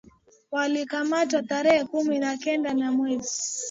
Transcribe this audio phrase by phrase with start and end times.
[0.51, 3.59] walikamatwa tarehe kumi na kenda ya mwezi